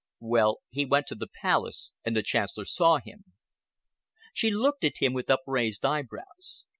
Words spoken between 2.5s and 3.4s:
saw him."